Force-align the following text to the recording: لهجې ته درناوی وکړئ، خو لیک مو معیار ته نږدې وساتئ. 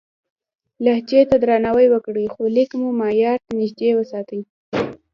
لهجې 0.83 1.21
ته 1.29 1.35
درناوی 1.43 1.87
وکړئ، 1.89 2.25
خو 2.33 2.41
لیک 2.55 2.71
مو 2.81 2.89
معیار 2.99 3.37
ته 3.45 3.51
نږدې 3.59 3.89
وساتئ. 3.95 4.41